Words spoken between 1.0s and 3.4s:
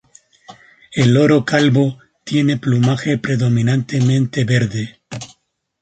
loro calvo tiene plumaje